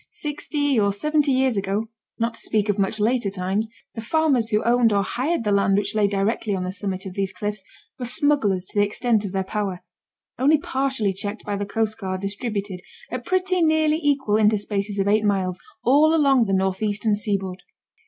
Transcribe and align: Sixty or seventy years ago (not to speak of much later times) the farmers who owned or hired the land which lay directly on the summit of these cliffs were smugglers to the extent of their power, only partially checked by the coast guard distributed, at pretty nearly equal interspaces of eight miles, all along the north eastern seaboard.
Sixty 0.09 0.79
or 0.79 0.91
seventy 0.93 1.31
years 1.31 1.57
ago 1.57 1.85
(not 2.17 2.33
to 2.33 2.39
speak 2.39 2.69
of 2.69 2.79
much 2.79 2.99
later 2.99 3.29
times) 3.29 3.69
the 3.93 4.01
farmers 4.01 4.49
who 4.49 4.63
owned 4.63 4.91
or 4.91 5.03
hired 5.03 5.43
the 5.43 5.51
land 5.51 5.77
which 5.77 5.93
lay 5.93 6.07
directly 6.07 6.55
on 6.55 6.63
the 6.63 6.71
summit 6.71 7.05
of 7.05 7.13
these 7.13 7.31
cliffs 7.31 7.63
were 7.99 8.05
smugglers 8.05 8.65
to 8.65 8.79
the 8.79 8.83
extent 8.83 9.25
of 9.25 9.31
their 9.31 9.43
power, 9.43 9.83
only 10.39 10.57
partially 10.57 11.13
checked 11.13 11.45
by 11.45 11.55
the 11.55 11.67
coast 11.67 11.99
guard 11.99 12.19
distributed, 12.21 12.81
at 13.11 13.25
pretty 13.27 13.61
nearly 13.61 13.99
equal 14.01 14.37
interspaces 14.37 14.97
of 14.99 15.07
eight 15.07 15.23
miles, 15.23 15.59
all 15.83 16.15
along 16.15 16.45
the 16.45 16.51
north 16.53 16.81
eastern 16.81 17.13
seaboard. 17.13 17.61